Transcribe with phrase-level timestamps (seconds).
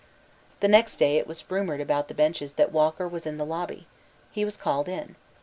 [0.61, 3.85] The next day it was rumoured about the benches that Walker was in the lobby.
[4.31, 5.15] He was called in.